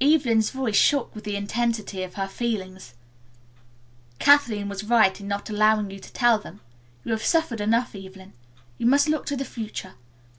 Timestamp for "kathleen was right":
4.18-5.20